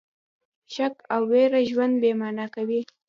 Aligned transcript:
شک 0.73 0.95
او 1.13 1.21
ویره 1.31 1.61
ژوند 1.69 1.93
بې 2.01 2.11
مانا 2.19 2.45
کوي. 2.55 2.81